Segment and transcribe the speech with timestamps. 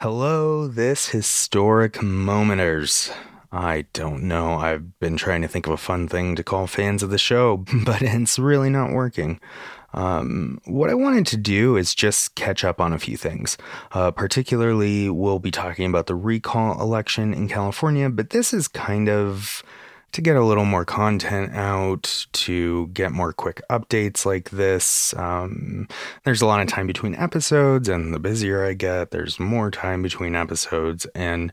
[0.00, 3.12] Hello, this historic momenters.
[3.50, 4.54] I don't know.
[4.54, 7.56] I've been trying to think of a fun thing to call fans of the show,
[7.84, 9.40] but it's really not working.
[9.92, 13.58] Um, what I wanted to do is just catch up on a few things.
[13.90, 19.08] Uh, particularly, we'll be talking about the recall election in California, but this is kind
[19.08, 19.64] of
[20.12, 25.14] to get a little more content out, to get more quick updates like this.
[25.14, 25.86] Um,
[26.24, 30.02] there's a lot of time between episodes, and the busier I get, there's more time
[30.02, 31.52] between episodes, and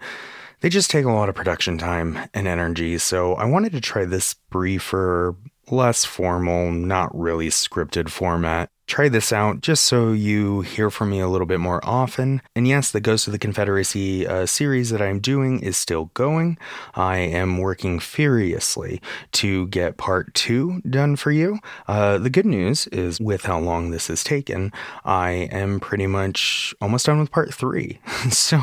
[0.61, 2.97] they just take a lot of production time and energy.
[2.97, 5.35] So I wanted to try this briefer,
[5.69, 11.19] less formal, not really scripted format try this out just so you hear from me
[11.19, 12.41] a little bit more often.
[12.55, 16.57] And yes, the Ghost of the Confederacy uh, series that I'm doing is still going.
[16.93, 19.01] I am working furiously
[19.33, 21.59] to get part two done for you.
[21.87, 24.71] Uh, the good news is, with how long this has taken,
[25.03, 27.99] I am pretty much almost done with part three.
[28.29, 28.59] so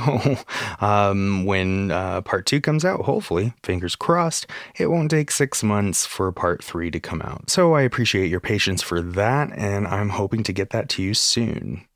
[0.81, 4.47] um, when uh, part two comes out, hopefully, fingers crossed,
[4.79, 7.51] it won't take six months for part three to come out.
[7.51, 11.15] So I appreciate your patience for that, and I'm hoping to get that to you
[11.15, 11.87] soon.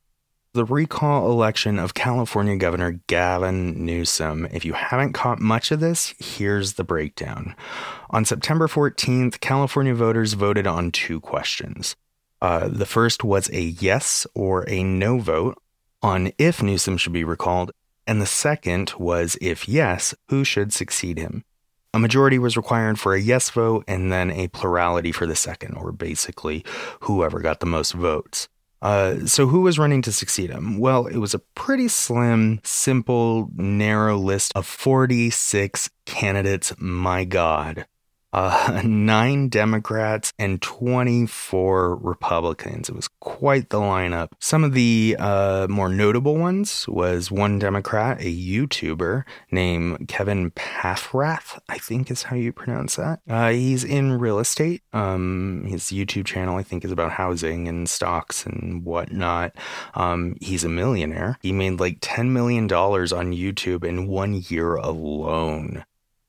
[0.52, 4.48] The recall election of California Governor Gavin Newsom.
[4.50, 7.54] If you haven't caught much of this, here's the breakdown.
[8.10, 11.94] On September 14th, California voters voted on two questions.
[12.40, 15.58] Uh, the first was a yes or a no vote
[16.02, 17.72] on if Newsom should be recalled,
[18.06, 21.44] and the second was if yes, who should succeed him.
[21.94, 25.74] A majority was required for a yes vote and then a plurality for the second,
[25.74, 26.64] or basically
[27.00, 28.48] whoever got the most votes.
[28.82, 30.78] Uh, so, who was running to succeed him?
[30.78, 36.74] Well, it was a pretty slim, simple, narrow list of 46 candidates.
[36.78, 37.86] My God
[38.36, 42.88] uh, nine Democrats and 24 Republicans.
[42.90, 44.28] It was quite the lineup.
[44.38, 51.58] Some of the uh, more notable ones was one Democrat, a YouTuber named Kevin Paffrath,
[51.68, 53.20] I think is how you pronounce that.
[53.28, 54.82] Uh, he's in real estate.
[54.92, 59.56] Um, his YouTube channel, I think, is about housing and stocks and whatnot.
[59.94, 61.38] Um, he's a millionaire.
[61.40, 65.84] He made like $10 million on YouTube in one year alone.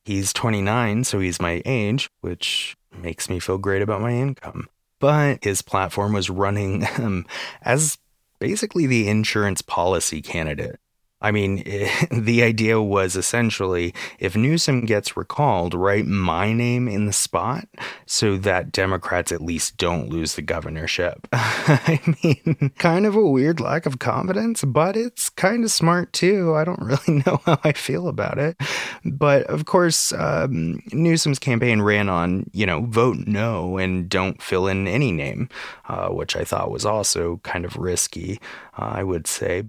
[0.07, 4.69] He's 29, so he's my age, which makes me feel great about my income.
[5.01, 7.25] But his platform was running um,
[7.61, 7.97] as
[8.39, 10.79] basically the insurance policy candidate.
[11.19, 11.57] I mean,
[12.11, 17.67] the idea was essentially if Newsom gets recalled, write my name in the spot
[18.05, 21.27] so that Democrats at least don't lose the governorship.
[21.33, 26.55] I mean, kind of a weird lack of confidence, but it's kind of smart too.
[26.55, 28.57] I don't really know how I feel about it.
[29.03, 34.67] But of course, um, Newsom's campaign ran on, you know, vote no and don't fill
[34.67, 35.49] in any name,
[35.87, 38.39] uh, which I thought was also kind of risky,
[38.77, 39.63] uh, I would say.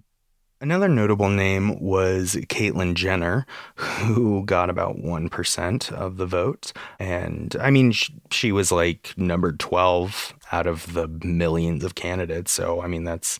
[0.61, 3.47] Another notable name was Caitlyn Jenner,
[3.77, 6.73] who got about 1% of the vote.
[6.99, 7.93] And I mean,
[8.33, 12.51] she was like number 12 out of the millions of candidates.
[12.51, 13.39] So, I mean, that's,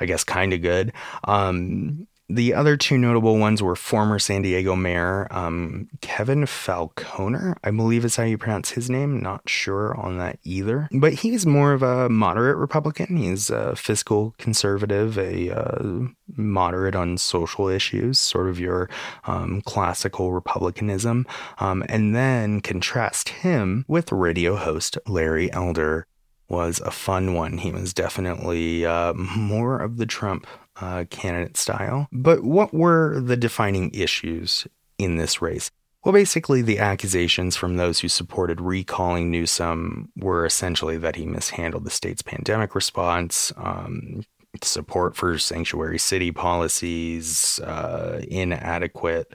[0.00, 0.92] I guess, kind of good.
[1.24, 7.70] Um, the other two notable ones were former San Diego Mayor um, Kevin Faulconer, I
[7.70, 9.20] believe is how you pronounce his name.
[9.20, 10.88] Not sure on that either.
[10.92, 13.16] But he's more of a moderate Republican.
[13.16, 16.00] He's a fiscal conservative, a uh,
[16.36, 18.90] moderate on social issues, sort of your
[19.24, 21.26] um, classical Republicanism.
[21.58, 26.06] Um, and then contrast him with radio host Larry Elder
[26.48, 27.58] was a fun one.
[27.58, 30.46] He was definitely uh, more of the Trump
[30.80, 32.08] uh, candidate style.
[32.12, 34.66] But what were the defining issues
[34.98, 35.70] in this race?
[36.04, 41.84] Well, basically, the accusations from those who supported recalling Newsom were essentially that he mishandled
[41.84, 44.22] the state's pandemic response, um,
[44.62, 49.32] support for sanctuary city policies, uh, inadequate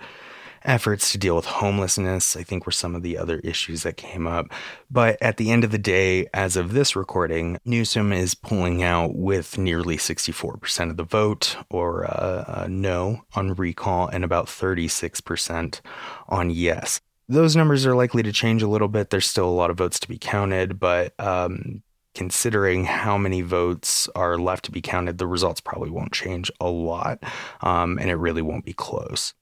[0.65, 4.27] efforts to deal with homelessness, I think were some of the other issues that came
[4.27, 4.47] up.
[4.89, 9.15] But at the end of the day, as of this recording, Newsom is pulling out
[9.15, 15.81] with nearly 64% of the vote, or uh, uh, no on recall, and about 36%
[16.29, 17.01] on yes.
[17.29, 19.09] Those numbers are likely to change a little bit.
[19.09, 21.81] There's still a lot of votes to be counted, but um,
[22.13, 26.69] considering how many votes are left to be counted, the results probably won't change a
[26.69, 27.19] lot,
[27.61, 29.33] um, and it really won't be close.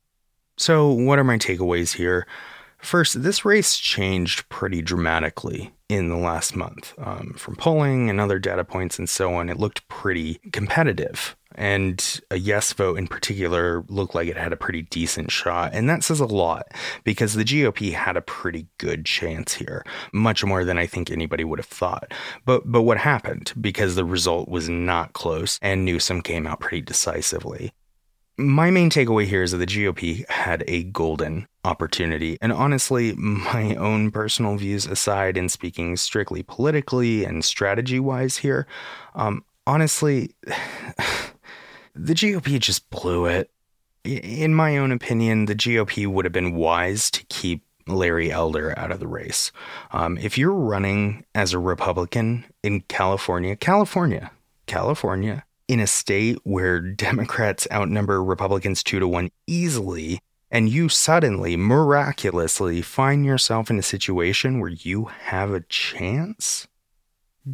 [0.61, 2.27] So, what are my takeaways here?
[2.77, 6.93] First, this race changed pretty dramatically in the last month.
[6.99, 11.35] Um, from polling and other data points and so on, it looked pretty competitive.
[11.55, 15.71] And a yes vote in particular looked like it had a pretty decent shot.
[15.73, 16.67] And that says a lot
[17.03, 21.43] because the GOP had a pretty good chance here, much more than I think anybody
[21.43, 22.13] would have thought.
[22.45, 23.51] But, but what happened?
[23.59, 27.73] Because the result was not close and Newsom came out pretty decisively.
[28.41, 32.37] My main takeaway here is that the GOP had a golden opportunity.
[32.41, 38.67] And honestly, my own personal views aside, and speaking strictly politically and strategy wise here,
[39.15, 40.31] um, honestly,
[41.95, 43.49] the GOP just blew it.
[44.03, 48.91] In my own opinion, the GOP would have been wise to keep Larry Elder out
[48.91, 49.51] of the race.
[49.91, 54.31] Um, if you're running as a Republican in California, California,
[54.65, 60.19] California, in a state where Democrats outnumber Republicans two to one easily,
[60.51, 66.67] and you suddenly, miraculously find yourself in a situation where you have a chance,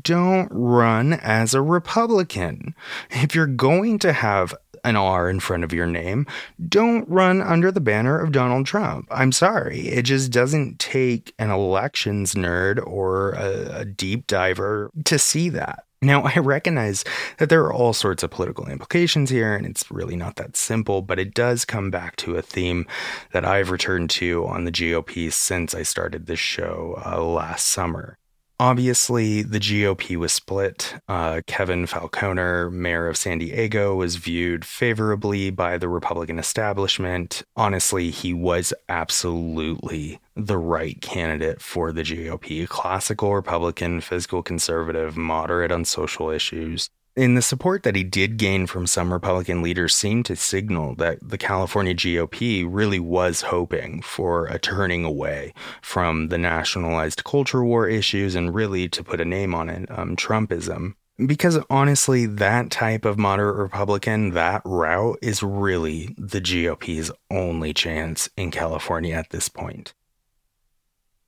[0.01, 2.73] don't run as a Republican.
[3.11, 6.25] If you're going to have an R in front of your name,
[6.67, 9.07] don't run under the banner of Donald Trump.
[9.11, 9.89] I'm sorry.
[9.89, 15.83] It just doesn't take an elections nerd or a, a deep diver to see that.
[16.01, 17.03] Now, I recognize
[17.39, 21.01] that there are all sorts of political implications here, and it's really not that simple,
[21.01, 22.85] but it does come back to a theme
[23.31, 28.19] that I've returned to on the GOP since I started this show uh, last summer.
[28.59, 30.95] Obviously, the GOP was split.
[31.07, 37.43] Uh, Kevin Faulconer, mayor of San Diego, was viewed favorably by the Republican establishment.
[37.55, 45.71] Honestly, he was absolutely the right candidate for the GOP classical Republican, fiscal conservative, moderate
[45.71, 46.89] on social issues.
[47.17, 51.17] And the support that he did gain from some Republican leaders seemed to signal that
[51.19, 57.87] the California GOP really was hoping for a turning away from the nationalized culture war
[57.87, 60.93] issues and really, to put a name on it, um, Trumpism.
[61.25, 68.29] Because honestly, that type of moderate Republican, that route is really the GOP's only chance
[68.37, 69.95] in California at this point.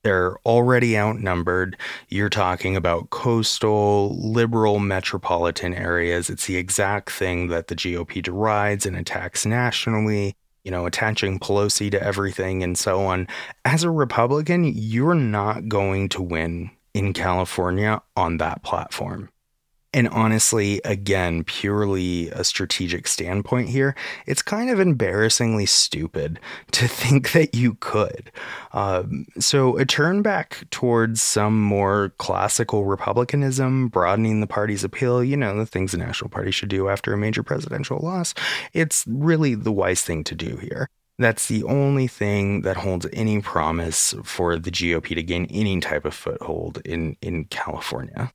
[0.04, 1.76] They're already outnumbered.
[2.08, 6.30] You're talking about coastal, liberal metropolitan areas.
[6.30, 11.92] It's the exact thing that the GOP derides and attacks nationally, you know, attaching Pelosi
[11.92, 13.28] to everything and so on.
[13.66, 19.30] As a Republican, you're not going to win in California on that platform.
[19.92, 23.96] And honestly, again, purely a strategic standpoint here,
[24.28, 26.40] it's kind of embarrassingly stupid
[26.72, 28.32] to think that you could.
[28.72, 35.36] Um, so, a turn back towards some more classical republicanism, broadening the party's appeal, you
[35.36, 38.36] know, the things the National Party should do after a major presidential loss,
[38.74, 40.88] it's really the wise thing to do here.
[41.18, 46.06] That's the only thing that holds any promise for the GOP to gain any type
[46.06, 48.32] of foothold in, in California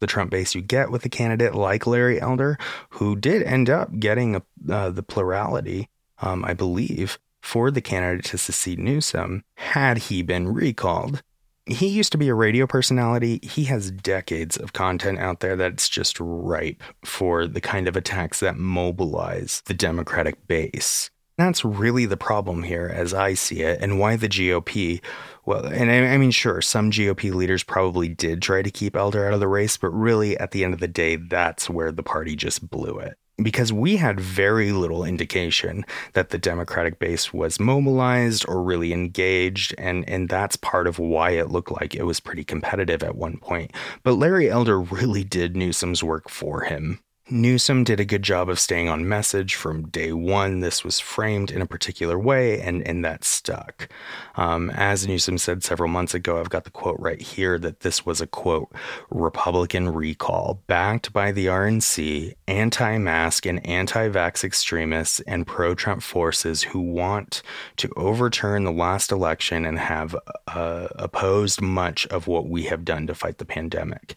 [0.00, 2.58] the Trump base you get with a candidate like Larry Elder,
[2.90, 5.88] who did end up getting a, uh, the plurality,
[6.20, 11.22] um, I believe, for the candidate to succeed Newsom had he been recalled.
[11.66, 13.40] He used to be a radio personality.
[13.42, 18.40] He has decades of content out there that's just ripe for the kind of attacks
[18.40, 21.10] that mobilize the Democratic base.
[21.36, 25.00] That's really the problem here, as I see it, and why the GOP.
[25.46, 29.26] Well, and I, I, mean, sure, some GOP leaders probably did try to keep Elder
[29.26, 32.02] out of the race, but really, at the end of the day, that's where the
[32.02, 33.18] party just blew it.
[33.42, 39.74] Because we had very little indication that the Democratic base was mobilized or really engaged,
[39.76, 43.36] and, and that's part of why it looked like it was pretty competitive at one
[43.36, 43.72] point.
[44.02, 47.00] But Larry Elder really did Newsom's work for him.
[47.30, 50.60] Newsom did a good job of staying on message from day one.
[50.60, 53.88] This was framed in a particular way, and, and that stuck.
[54.36, 58.04] Um, as Newsom said several months ago, I've got the quote right here that this
[58.04, 58.70] was a quote,
[59.08, 66.02] Republican recall backed by the RNC, anti mask and anti vax extremists, and pro Trump
[66.02, 67.40] forces who want
[67.78, 70.14] to overturn the last election and have
[70.48, 74.14] uh, opposed much of what we have done to fight the pandemic.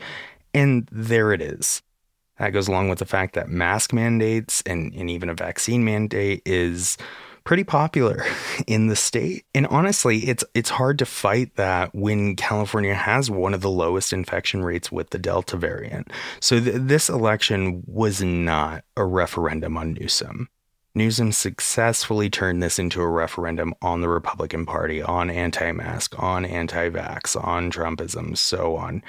[0.54, 1.82] And there it is.
[2.40, 6.42] That goes along with the fact that mask mandates and, and even a vaccine mandate
[6.46, 6.98] is
[7.48, 8.26] pretty popular
[8.68, 9.46] in the state.
[9.56, 14.12] And honestly, it's it's hard to fight that when California has one of the lowest
[14.12, 16.12] infection rates with the Delta variant.
[16.42, 20.50] So th- this election was not a referendum on Newsom.
[20.94, 27.42] Newsom successfully turned this into a referendum on the Republican Party, on anti-mask, on anti-vax,
[27.42, 29.04] on Trumpism, so on.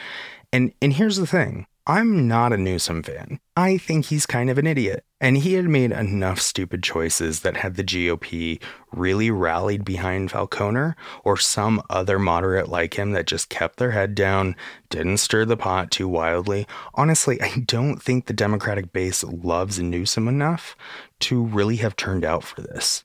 [0.53, 1.67] And and here's the thing.
[1.91, 3.41] I'm not a Newsom fan.
[3.57, 5.07] I think he's kind of an idiot.
[5.23, 10.97] And he had made enough stupid choices that had the GOP really rallied behind Faulconer
[11.25, 14.55] or some other moderate like him that just kept their head down,
[14.91, 16.67] didn't stir the pot too wildly.
[16.93, 20.77] Honestly, I don't think the Democratic base loves Newsom enough
[21.21, 23.03] to really have turned out for this.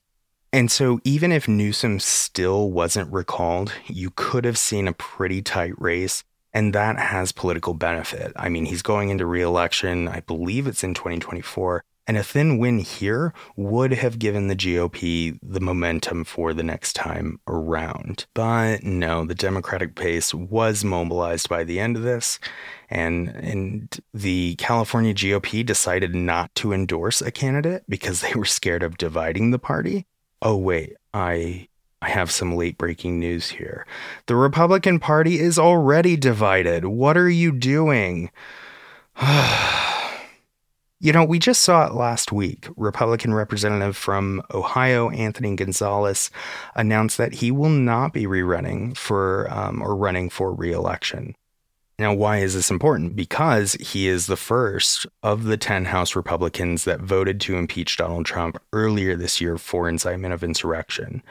[0.52, 5.72] And so, even if Newsom still wasn't recalled, you could have seen a pretty tight
[5.80, 6.22] race
[6.54, 8.32] and that has political benefit.
[8.36, 10.08] I mean, he's going into reelection.
[10.08, 11.84] I believe it's in 2024.
[12.06, 16.92] And a thin win here would have given the GOP the momentum for the next
[16.92, 18.26] time around.
[18.34, 22.38] But no, the Democratic base was mobilized by the end of this,
[22.90, 28.82] and, and the California GOP decided not to endorse a candidate because they were scared
[28.82, 30.06] of dividing the party.
[30.42, 31.68] Oh, wait, I
[32.04, 33.86] I have some late breaking news here.
[34.26, 36.84] The Republican Party is already divided.
[36.84, 38.30] What are you doing?
[41.00, 42.68] you know, we just saw it last week.
[42.76, 46.30] Republican representative from Ohio, Anthony Gonzalez,
[46.74, 51.34] announced that he will not be rerunning for um, or running for reelection.
[51.98, 53.14] Now, why is this important?
[53.14, 58.26] Because he is the first of the 10 House Republicans that voted to impeach Donald
[58.26, 61.22] Trump earlier this year for incitement of insurrection.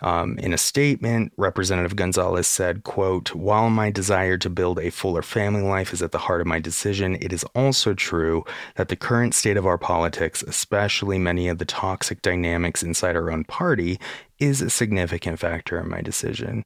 [0.00, 5.22] Um, in a statement, Representative Gonzalez said, quote, While my desire to build a fuller
[5.22, 8.44] family life is at the heart of my decision, it is also true
[8.76, 13.30] that the current state of our politics, especially many of the toxic dynamics inside our
[13.30, 13.98] own party,
[14.38, 16.62] is a significant factor in my decision.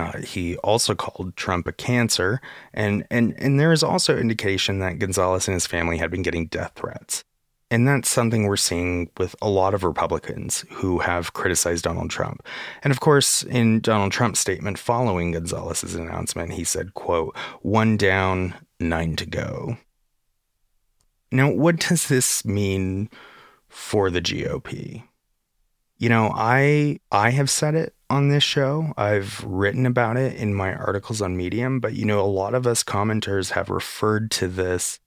[0.00, 2.40] Uh, he also called Trump a cancer,
[2.72, 6.46] and, and, and there is also indication that Gonzalez and his family had been getting
[6.46, 7.22] death threats.
[7.70, 12.42] And that's something we're seeing with a lot of Republicans who have criticized Donald Trump.
[12.82, 18.54] And of course, in Donald Trump's statement following Gonzalez's announcement, he said, quote, one down,
[18.80, 19.76] nine to go.
[21.30, 23.10] Now, what does this mean
[23.68, 25.04] for the GOP?
[25.98, 28.92] You know, I I have said it on this show.
[28.96, 32.66] I've written about it in my articles on Medium, but you know, a lot of
[32.66, 34.98] us commenters have referred to this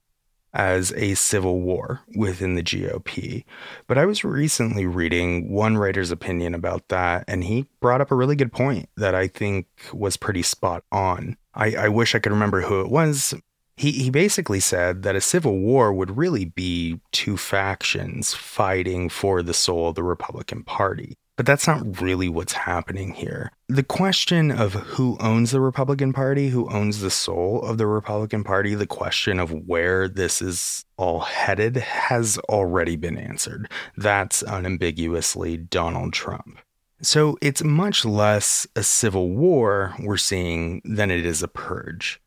[0.54, 3.44] as a civil war within the GOP.
[3.86, 8.14] But I was recently reading one writer's opinion about that, and he brought up a
[8.14, 11.36] really good point that I think was pretty spot on.
[11.54, 13.34] I, I wish I could remember who it was.
[13.76, 19.42] He, he basically said that a civil war would really be two factions fighting for
[19.42, 21.18] the soul of the Republican Party.
[21.36, 23.50] But that's not really what's happening here.
[23.68, 28.44] The question of who owns the Republican Party, who owns the soul of the Republican
[28.44, 33.68] Party, the question of where this is all headed has already been answered.
[33.96, 36.60] That's unambiguously Donald Trump.
[37.02, 42.20] So it's much less a civil war we're seeing than it is a purge.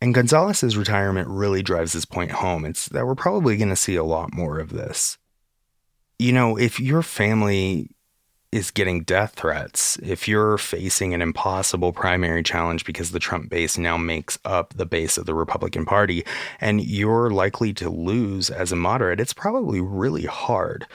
[0.00, 2.64] And Gonzalez's retirement really drives this point home.
[2.64, 5.18] It's that we're probably going to see a lot more of this.
[6.18, 7.90] You know, if your family
[8.52, 13.78] is getting death threats, if you're facing an impossible primary challenge because the Trump base
[13.78, 16.24] now makes up the base of the Republican Party
[16.60, 20.86] and you're likely to lose as a moderate, it's probably really hard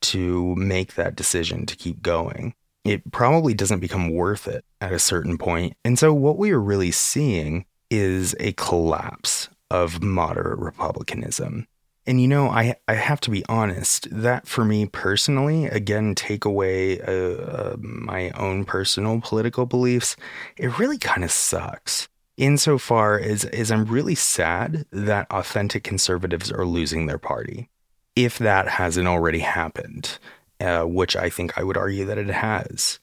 [0.00, 2.54] to make that decision to keep going.
[2.84, 5.76] It probably doesn't become worth it at a certain point.
[5.84, 11.66] And so, what we are really seeing is a collapse of moderate republicanism.
[12.06, 14.08] And you know, I I have to be honest.
[14.10, 20.16] That for me personally, again, take away uh, uh, my own personal political beliefs.
[20.56, 22.08] It really kind of sucks.
[22.36, 27.68] Insofar as as I'm really sad that authentic conservatives are losing their party,
[28.16, 30.18] if that hasn't already happened,
[30.60, 32.98] uh, which I think I would argue that it has.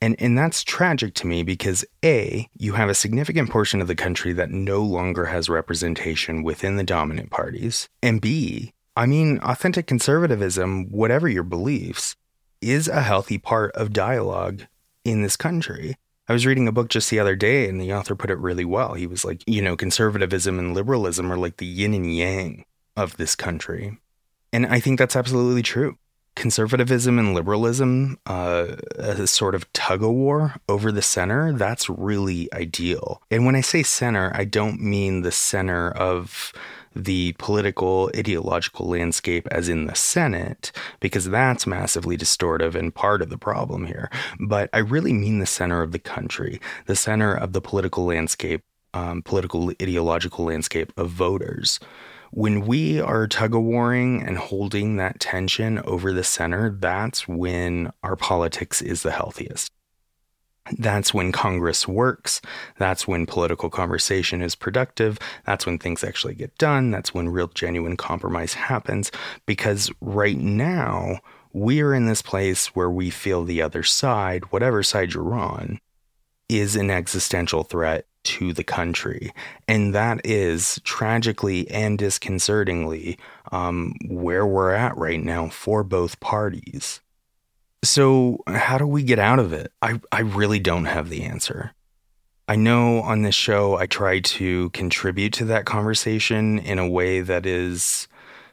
[0.00, 3.94] And, and that's tragic to me because A, you have a significant portion of the
[3.94, 7.88] country that no longer has representation within the dominant parties.
[8.02, 12.16] And B, I mean, authentic conservatism, whatever your beliefs,
[12.60, 14.62] is a healthy part of dialogue
[15.04, 15.96] in this country.
[16.28, 18.64] I was reading a book just the other day, and the author put it really
[18.64, 18.94] well.
[18.94, 22.64] He was like, you know, conservatism and liberalism are like the yin and yang
[22.96, 23.98] of this country.
[24.52, 25.98] And I think that's absolutely true
[26.36, 32.52] conservatism and liberalism, uh, a sort of tug of war over the center, that's really
[32.52, 33.22] ideal.
[33.30, 36.52] And when I say center, I don't mean the center of
[36.96, 43.30] the political ideological landscape as in the Senate, because that's massively distortive and part of
[43.30, 44.10] the problem here.
[44.38, 48.62] But I really mean the center of the country, the center of the political landscape,
[48.92, 51.80] um, political ideological landscape of voters
[52.34, 57.92] when we are tug of warring and holding that tension over the center, that's when
[58.02, 59.70] our politics is the healthiest.
[60.76, 62.40] That's when Congress works.
[62.76, 65.16] That's when political conversation is productive.
[65.46, 66.90] That's when things actually get done.
[66.90, 69.12] That's when real, genuine compromise happens.
[69.46, 71.20] Because right now,
[71.52, 75.78] we're in this place where we feel the other side, whatever side you're on,
[76.48, 79.32] is an existential threat to the country.
[79.68, 83.18] And that is tragically and disconcertingly
[83.52, 87.00] um, where we're at right now for both parties.
[87.82, 89.70] So, how do we get out of it?
[89.82, 91.74] I, I really don't have the answer.
[92.48, 97.20] I know on this show I try to contribute to that conversation in a way
[97.20, 98.06] that is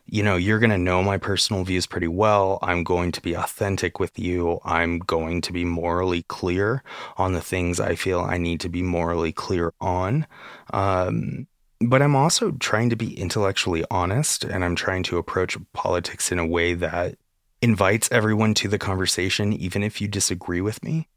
[0.05, 2.60] you know, you're going to know my personal views pretty well.
[2.62, 4.60] I'm going to be authentic with you.
[4.65, 6.84] I'm going to be morally clear
[7.17, 10.27] on the things I feel I need to be morally clear on.
[10.74, 11.48] Um,
[11.79, 16.39] but I'm also trying to be intellectually honest and I'm trying to approach politics in
[16.39, 17.15] a way that
[17.62, 21.08] invites everyone to the conversation, even if you disagree with me.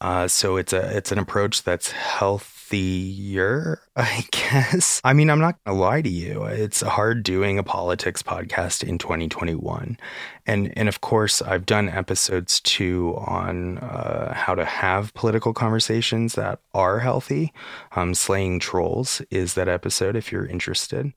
[0.00, 1.92] Uh, so it's a it's an approach that's
[2.70, 5.00] healthier, I guess.
[5.04, 6.44] I mean, I'm not gonna lie to you.
[6.44, 9.98] It's hard doing a politics podcast in 2021,
[10.46, 16.34] and and of course, I've done episodes too on uh, how to have political conversations
[16.34, 17.52] that are healthy.
[17.92, 21.12] Um, Slaying trolls is that episode if you're interested.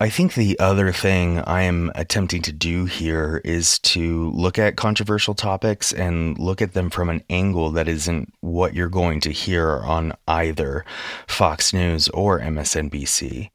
[0.00, 4.76] I think the other thing I am attempting to do here is to look at
[4.76, 9.32] controversial topics and look at them from an angle that isn't what you're going to
[9.32, 10.84] hear on either
[11.26, 13.50] Fox News or MSNBC.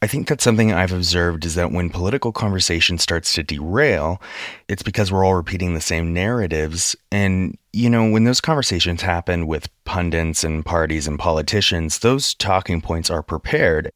[0.00, 4.22] I think that's something I've observed is that when political conversation starts to derail,
[4.66, 6.96] it's because we're all repeating the same narratives.
[7.12, 12.80] And, you know, when those conversations happen with pundits and parties and politicians, those talking
[12.80, 13.90] points are prepared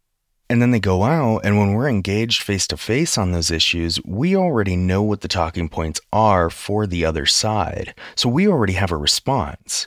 [0.50, 4.02] and then they go out, and when we're engaged face to face on those issues,
[4.04, 7.94] we already know what the talking points are for the other side.
[8.16, 9.86] So we already have a response.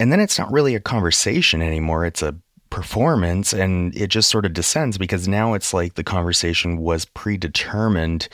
[0.00, 2.34] And then it's not really a conversation anymore, it's a
[2.70, 8.30] performance, and it just sort of descends because now it's like the conversation was predetermined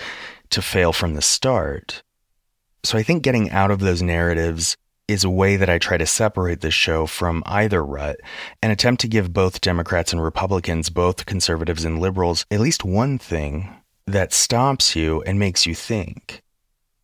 [0.50, 2.04] to fail from the start.
[2.84, 4.76] So I think getting out of those narratives
[5.08, 8.16] is a way that I try to separate this show from either rut
[8.62, 13.18] and attempt to give both Democrats and Republicans, both conservatives and liberals, at least one
[13.18, 13.74] thing
[14.06, 16.43] that stops you and makes you think.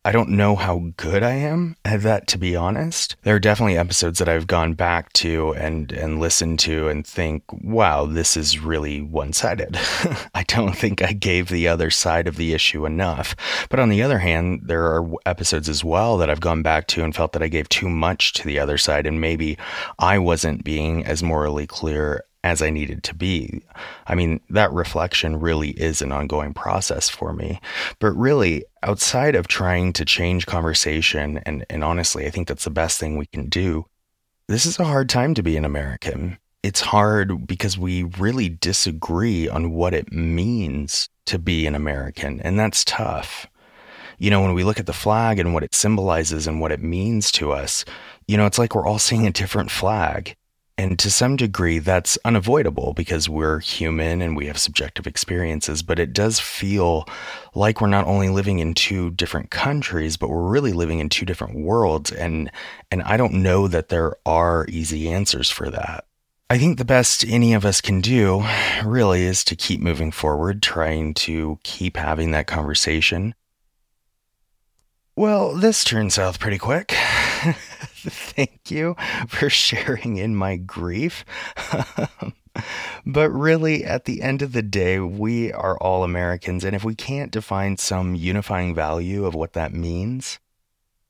[0.03, 3.15] I don't know how good I am at that, to be honest.
[3.21, 7.43] There are definitely episodes that I've gone back to and, and listened to and think,
[7.51, 9.77] wow, this is really one sided.
[10.33, 13.35] I don't think I gave the other side of the issue enough.
[13.69, 17.03] But on the other hand, there are episodes as well that I've gone back to
[17.03, 19.05] and felt that I gave too much to the other side.
[19.05, 19.55] And maybe
[19.99, 23.61] I wasn't being as morally clear as I needed to be.
[24.07, 27.59] I mean, that reflection really is an ongoing process for me.
[27.99, 32.69] But really, outside of trying to change conversation, and, and honestly, I think that's the
[32.71, 33.85] best thing we can do,
[34.47, 36.37] this is a hard time to be an American.
[36.63, 42.59] It's hard because we really disagree on what it means to be an American, and
[42.59, 43.47] that's tough.
[44.17, 46.81] You know, when we look at the flag and what it symbolizes and what it
[46.81, 47.85] means to us,
[48.27, 50.35] you know, it's like we're all seeing a different flag.
[50.77, 55.81] And to some degree, that's unavoidable because we're human and we have subjective experiences.
[55.83, 57.05] But it does feel
[57.53, 61.25] like we're not only living in two different countries, but we're really living in two
[61.25, 62.11] different worlds.
[62.11, 62.49] And,
[62.89, 66.05] and I don't know that there are easy answers for that.
[66.49, 68.43] I think the best any of us can do
[68.83, 73.35] really is to keep moving forward, trying to keep having that conversation.
[75.15, 76.93] Well, this turned south pretty quick.
[78.09, 78.95] Thank you
[79.27, 81.23] for sharing in my grief.
[83.05, 86.63] but really, at the end of the day, we are all Americans.
[86.63, 90.39] And if we can't define some unifying value of what that means,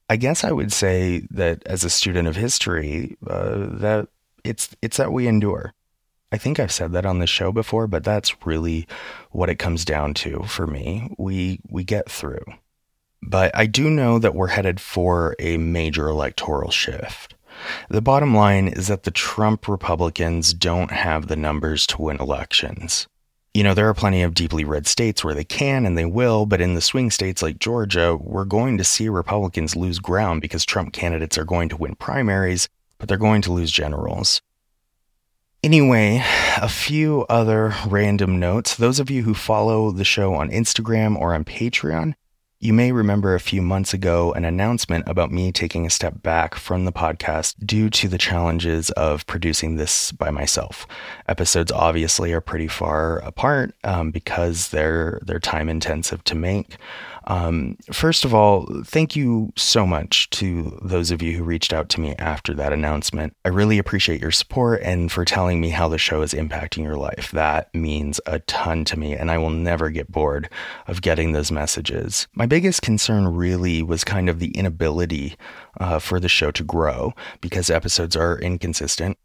[0.10, 4.10] I guess I would say that as a student of history, uh, that
[4.44, 5.74] it's it's that we endure.
[6.34, 8.88] I think I've said that on the show before, but that's really
[9.32, 11.14] what it comes down to for me.
[11.18, 12.44] We we get through.
[13.22, 17.36] But I do know that we're headed for a major electoral shift.
[17.90, 23.08] The bottom line is that the Trump Republicans don't have the numbers to win elections.
[23.54, 26.46] You know, there are plenty of deeply red states where they can and they will,
[26.46, 30.66] but in the swing states like Georgia, we're going to see Republicans lose ground because
[30.66, 34.42] Trump candidates are going to win primaries, but they're going to lose generals.
[35.64, 36.24] Anyway,
[36.62, 38.76] a few other random notes.
[38.76, 42.16] Those of you who follow the show on Instagram or on Patreon,
[42.62, 46.54] you may remember a few months ago an announcement about me taking a step back
[46.54, 50.86] from the podcast due to the challenges of producing this by myself.
[51.28, 56.78] Episodes obviously are pretty far apart um, because they're they're time intensive to make.
[57.26, 61.90] Um, first of all, thank you so much to those of you who reached out
[61.90, 63.36] to me after that announcement.
[63.46, 66.96] I really appreciate your support and for telling me how the show is impacting your
[66.96, 67.32] life.
[67.32, 70.50] That means a ton to me, and I will never get bored
[70.88, 72.28] of getting those messages.
[72.34, 75.36] My biggest concern really was kind of the inability
[75.80, 79.18] uh, for the show to grow because episodes are inconsistent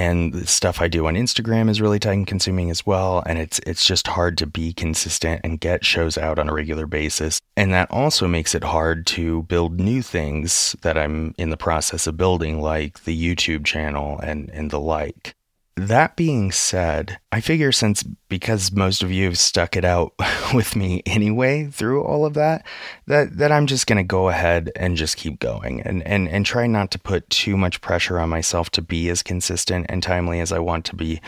[0.00, 3.60] and the stuff I do on Instagram is really time consuming as well and it's
[3.66, 7.38] it's just hard to be consistent and get shows out on a regular basis.
[7.54, 12.06] And that also makes it hard to build new things that I'm in the process
[12.06, 15.34] of building like the YouTube channel and and the like
[15.76, 20.12] That being said, I figure since because most of you have stuck it out
[20.54, 22.66] with me anyway through all of that,
[23.06, 26.66] that that I'm just gonna go ahead and just keep going and, and, and try
[26.66, 30.52] not to put too much pressure on myself to be as consistent and timely as
[30.52, 31.20] I want to be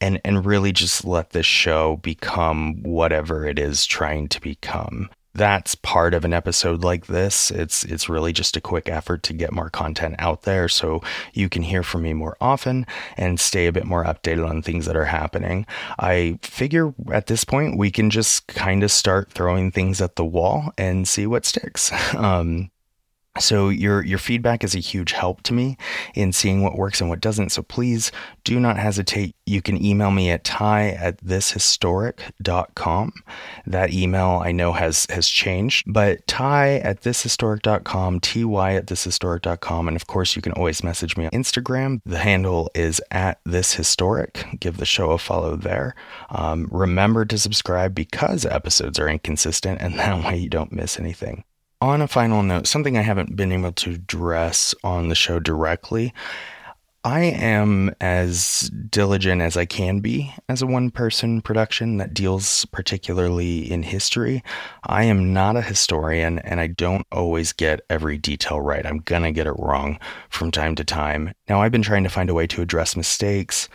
[0.00, 5.74] and and really just let this show become whatever it is trying to become that's
[5.74, 7.50] part of an episode like this.
[7.50, 11.48] It's it's really just a quick effort to get more content out there so you
[11.48, 14.96] can hear from me more often and stay a bit more updated on things that
[14.96, 15.66] are happening.
[15.98, 20.24] I figure at this point we can just kind of start throwing things at the
[20.24, 21.90] wall and see what sticks.
[22.22, 22.70] Um,
[23.40, 25.78] so your your feedback is a huge help to me
[26.14, 27.50] in seeing what works and what doesn't.
[27.50, 28.12] So please
[28.44, 29.34] do not hesitate.
[29.46, 33.12] You can email me at ty at thishistoric.com.
[33.66, 39.96] That email I know has has changed, but ty at thishistoric.com, ty at thishistoric.com, and
[39.96, 42.02] of course you can always message me on Instagram.
[42.04, 44.60] The handle is at thishistoric.
[44.60, 45.94] Give the show a follow there.
[46.28, 51.44] Um, remember to subscribe because episodes are inconsistent, and that way you don't miss anything
[51.82, 56.14] on a final note, something I haven't been able to address on the show directly.
[57.04, 62.64] I am as diligent as I can be as a one person production that deals
[62.66, 64.44] particularly in history.
[64.84, 68.86] I am not a historian and I don't always get every detail right.
[68.86, 71.34] I'm going to get it wrong from time to time.
[71.48, 73.68] Now, I've been trying to find a way to address mistakes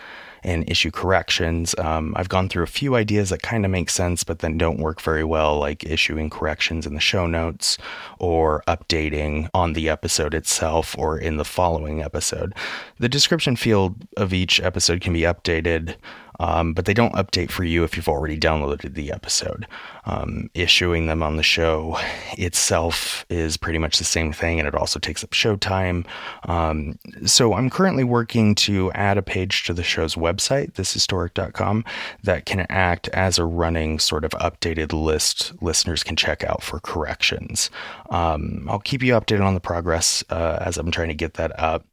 [0.47, 1.75] and issue corrections.
[1.77, 4.79] Um, I've gone through a few ideas that kind of make sense, but then don't
[4.79, 7.77] work very well, like issuing corrections in the show notes
[8.17, 12.53] or updating on the episode itself or in the following episode.
[12.97, 15.97] The description field of each episode can be updated
[16.39, 19.67] um, but they don't update for you if you've already downloaded the episode.
[20.05, 21.97] Um, issuing them on the show
[22.37, 26.05] itself is pretty much the same thing, and it also takes up show time.
[26.45, 31.83] Um, so I'm currently working to add a page to the show's website, thishistoric.com,
[32.23, 36.79] that can act as a running sort of updated list listeners can check out for
[36.79, 37.69] corrections.
[38.09, 41.57] Um, I'll keep you updated on the progress uh, as I'm trying to get that
[41.59, 41.85] up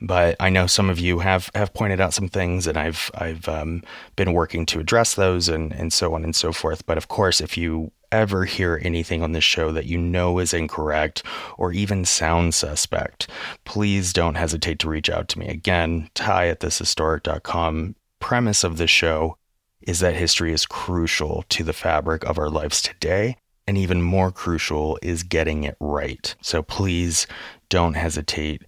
[0.00, 3.48] but I know some of you have have pointed out some things, and I've I've
[3.48, 3.82] um,
[4.16, 6.84] been working to address those, and and so on and so forth.
[6.86, 10.54] But of course, if you ever hear anything on this show that you know is
[10.54, 11.24] incorrect
[11.58, 13.28] or even sounds suspect,
[13.64, 15.48] please don't hesitate to reach out to me.
[15.48, 17.96] Again, ty at thishistoric.com.
[18.20, 19.36] Premise of the show
[19.82, 23.36] is that history is crucial to the fabric of our lives today.
[23.66, 26.34] And even more crucial is getting it right.
[26.40, 27.26] So please
[27.68, 28.62] don't hesitate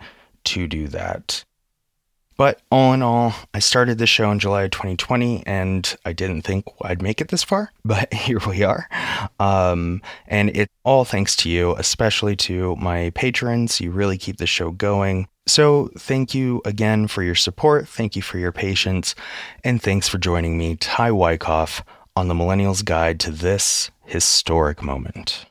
[0.46, 1.44] to do that.
[2.36, 6.66] But all in all, I started the show in July 2020 and I didn't think
[6.82, 8.88] I'd make it this far, but here we are.
[9.40, 13.80] Um, and it all thanks to you, especially to my patrons.
[13.80, 15.28] You really keep the show going.
[15.46, 17.88] So thank you again for your support.
[17.88, 19.14] Thank you for your patience.
[19.64, 21.82] And thanks for joining me, Ty Wycoff,
[22.16, 25.46] on the Millennials Guide to this historic moment.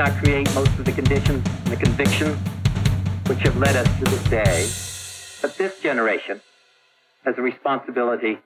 [0.00, 2.34] Not create most of the conditions and the convictions
[3.26, 4.66] which have led us to this day,
[5.42, 6.40] but this generation
[7.26, 8.38] has a responsibility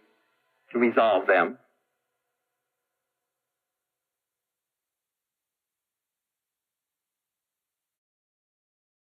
[0.73, 1.57] to resolve them.